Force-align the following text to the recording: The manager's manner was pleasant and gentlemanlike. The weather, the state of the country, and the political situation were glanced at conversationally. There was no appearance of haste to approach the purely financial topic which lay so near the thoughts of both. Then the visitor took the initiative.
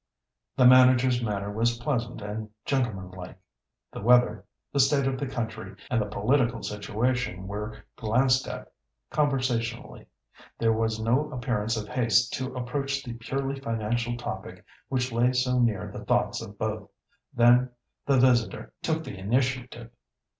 The 0.57 0.65
manager's 0.65 1.21
manner 1.21 1.51
was 1.53 1.77
pleasant 1.77 2.23
and 2.23 2.49
gentlemanlike. 2.65 3.37
The 3.91 4.01
weather, 4.01 4.45
the 4.73 4.79
state 4.79 5.05
of 5.05 5.19
the 5.19 5.27
country, 5.27 5.75
and 5.91 6.01
the 6.01 6.07
political 6.07 6.63
situation 6.63 7.47
were 7.47 7.83
glanced 7.97 8.47
at 8.47 8.71
conversationally. 9.11 10.07
There 10.57 10.73
was 10.73 10.99
no 10.99 11.31
appearance 11.31 11.77
of 11.77 11.87
haste 11.87 12.33
to 12.33 12.55
approach 12.55 13.03
the 13.03 13.13
purely 13.13 13.59
financial 13.59 14.17
topic 14.17 14.65
which 14.89 15.11
lay 15.11 15.33
so 15.33 15.59
near 15.59 15.91
the 15.91 16.03
thoughts 16.03 16.41
of 16.41 16.57
both. 16.57 16.89
Then 17.31 17.69
the 18.07 18.17
visitor 18.17 18.73
took 18.81 19.03
the 19.03 19.19
initiative. 19.19 19.91